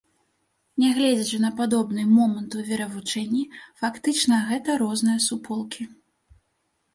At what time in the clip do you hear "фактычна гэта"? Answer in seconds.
3.83-4.79